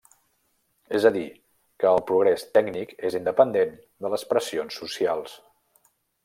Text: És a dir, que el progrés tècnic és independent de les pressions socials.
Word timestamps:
És 0.99 1.03
a 1.09 1.09
dir, 1.17 1.25
que 1.83 1.89
el 1.97 2.01
progrés 2.11 2.45
tècnic 2.55 2.95
és 3.11 3.19
independent 3.21 3.77
de 4.07 4.13
les 4.15 4.25
pressions 4.33 4.81
socials. 4.83 5.37